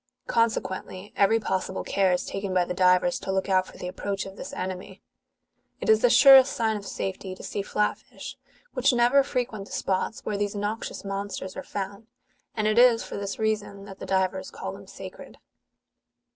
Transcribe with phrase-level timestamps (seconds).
[0.25, 3.87] Consequently, every possible care is taked by the divers to look out ^ for the
[3.87, 4.99] approach of this enemy.
[5.77, 8.35] (47.) It is the surest sign of safety to see flat fish,
[8.73, 12.07] which never frequent the spots where these noxious monsters are found:
[12.57, 15.37] and it is for this reason that the divers^^ call them sacred.